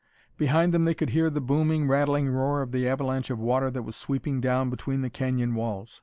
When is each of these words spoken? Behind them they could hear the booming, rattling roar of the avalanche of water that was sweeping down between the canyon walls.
Behind 0.35 0.73
them 0.73 0.83
they 0.83 0.95
could 0.95 1.11
hear 1.11 1.29
the 1.29 1.39
booming, 1.39 1.87
rattling 1.87 2.27
roar 2.27 2.63
of 2.63 2.71
the 2.71 2.87
avalanche 2.87 3.29
of 3.29 3.37
water 3.37 3.69
that 3.69 3.83
was 3.83 3.95
sweeping 3.95 4.41
down 4.41 4.71
between 4.71 5.03
the 5.03 5.11
canyon 5.11 5.53
walls. 5.53 5.99